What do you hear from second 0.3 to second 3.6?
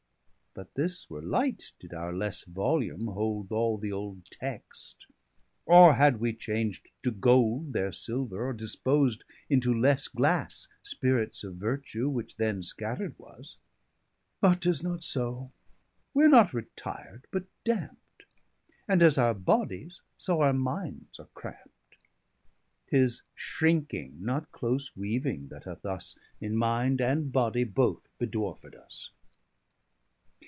But this were light, did our lesse volume hold